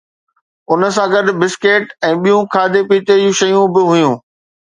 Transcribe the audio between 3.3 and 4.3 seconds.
شيون به هيون